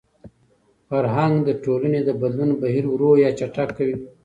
[0.87, 3.95] فرهنګ د ټولني د بدلون بهیر ورو يا چټک کوي.